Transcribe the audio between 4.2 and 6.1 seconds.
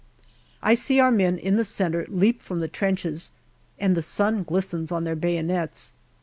glistens on their bayonets.